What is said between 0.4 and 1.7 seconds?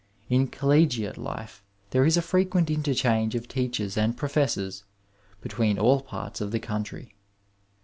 ooUegiate life